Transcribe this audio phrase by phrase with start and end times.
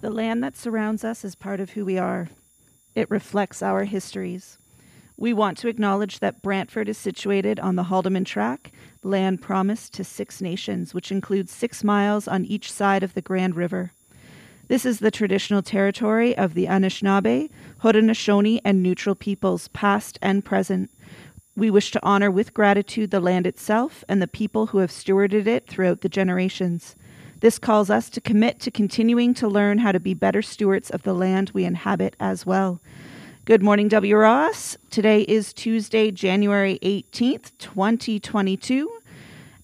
[0.00, 2.30] The land that surrounds us is part of who we are.
[2.94, 4.56] It reflects our histories.
[5.18, 10.04] We want to acknowledge that Brantford is situated on the Haldimand Tract, land promised to
[10.04, 13.92] six nations, which includes six miles on each side of the Grand River.
[14.68, 17.50] This is the traditional territory of the Anishinaabe,
[17.82, 20.90] Haudenosaunee, and neutral peoples, past and present.
[21.54, 25.46] We wish to honor with gratitude the land itself and the people who have stewarded
[25.46, 26.96] it throughout the generations.
[27.40, 31.04] This calls us to commit to continuing to learn how to be better stewards of
[31.04, 32.80] the land we inhabit as well.
[33.46, 34.14] Good morning, W.
[34.14, 34.76] Ross.
[34.90, 38.99] Today is Tuesday, January 18th, 2022.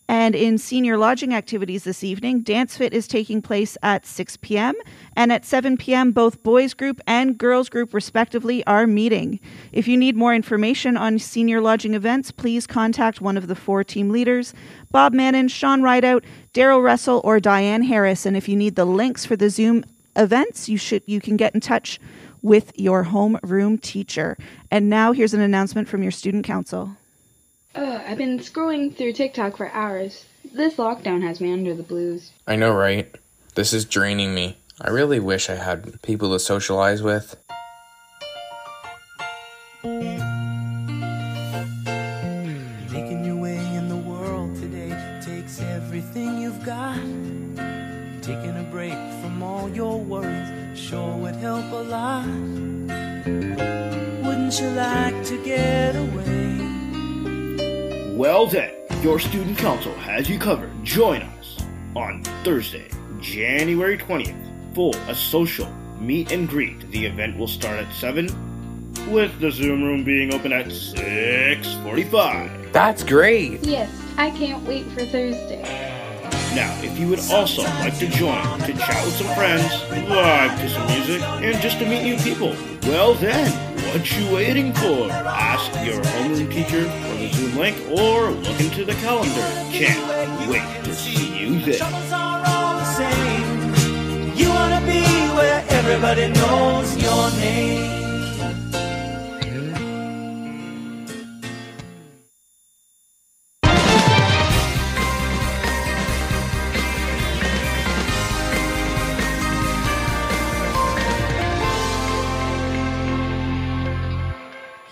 [0.09, 4.75] And in senior lodging activities this evening, Dance Fit is taking place at 6 p.m.
[5.17, 9.41] And at 7 p.m., both boys group and girls group, respectively, are meeting.
[9.73, 13.83] If you need more information on senior lodging events, please contact one of the four
[13.83, 14.55] team leaders
[14.93, 18.25] Bob Mannon, Sean Rideout, Daryl Russell, or Diane Harris.
[18.25, 21.55] And if you need the links for the Zoom events, you should you can get
[21.55, 22.01] in touch
[22.43, 24.39] with your homeroom teacher.
[24.71, 26.97] And now here's an announcement from your student council.
[27.77, 30.25] Ugh, I've been scrolling through TikTok for hours.
[30.55, 32.33] This lockdown has me under the blues.
[32.47, 33.15] I know, right?
[33.55, 34.57] This is draining me.
[34.81, 37.37] I really wish I had people to socialize with.
[42.93, 46.97] Making your way in the world today takes everything you've got.
[48.23, 52.27] Taking a break from all your worries sure would help a lot.
[54.27, 55.96] Wouldn't you like to get away?
[58.17, 58.73] Well then,
[59.03, 60.71] your student council has you covered.
[60.83, 61.63] Join us
[61.95, 62.89] on Thursday,
[63.21, 66.91] January 20th for a social meet and greet.
[66.93, 68.31] The event will start at 7
[69.13, 72.73] with the Zoom room being open at 6:45.
[72.73, 73.63] That's great!
[73.63, 75.61] Yes, I can't wait for Thursday.
[76.55, 79.71] Now, if you would also like to join to chat with some friends,
[80.09, 83.53] vibe to some music, and just to meet new people, well then,
[83.93, 85.11] what you waiting for?
[85.11, 89.47] Ask your homeroom teacher for the Zoom link or look into the calendar.
[89.73, 91.79] Can't wait to see you there.
[94.37, 95.03] You wanna be
[95.37, 97.06] where everybody knows your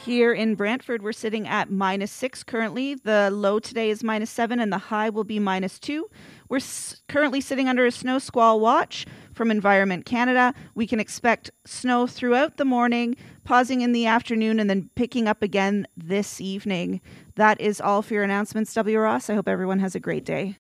[0.05, 2.95] Here in Brantford, we're sitting at minus six currently.
[2.95, 6.11] The low today is minus seven, and the high will be minus two.
[6.51, 10.53] We're s- currently sitting under a snow squall watch from Environment Canada.
[10.75, 15.43] We can expect snow throughout the morning, pausing in the afternoon, and then picking up
[15.43, 17.01] again this evening.
[17.37, 18.99] That is all for your announcements, W.
[18.99, 19.31] Ross.
[19.31, 20.59] I hope everyone has a great day.